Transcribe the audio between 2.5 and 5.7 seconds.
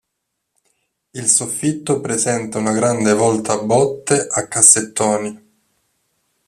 una grande volta a botte a cassettoni.